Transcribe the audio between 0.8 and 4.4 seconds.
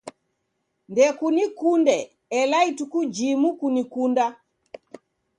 Ndekunikunde ela ituku jimu kunikunda.